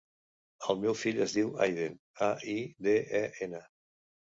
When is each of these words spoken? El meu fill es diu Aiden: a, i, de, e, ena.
El 0.73 0.79
meu 0.85 0.95
fill 1.01 1.21
es 1.25 1.35
diu 1.35 1.51
Aiden: 1.67 2.01
a, 2.29 2.31
i, 2.57 2.57
de, 2.89 2.99
e, 3.23 3.25
ena. 3.49 3.63